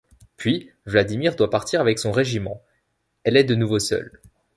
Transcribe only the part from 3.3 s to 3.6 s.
est de